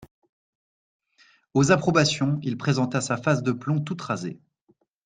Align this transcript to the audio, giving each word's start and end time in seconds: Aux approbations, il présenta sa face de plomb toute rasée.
Aux 1.53 1.71
approbations, 1.71 2.39
il 2.41 2.57
présenta 2.57 3.01
sa 3.01 3.17
face 3.17 3.43
de 3.43 3.51
plomb 3.51 3.81
toute 3.81 4.01
rasée. 4.01 4.39